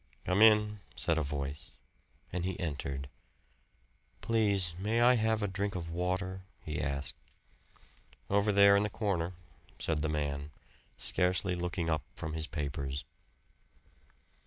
[0.25, 1.73] "Come in," said a voice,
[2.33, 3.07] and he entered.
[4.21, 7.13] "Please, may I have a drink of water?" he asked.
[8.27, 9.33] "Over there in the corner,"
[9.77, 10.49] said the man,
[10.97, 13.05] scarcely looking up from his papers.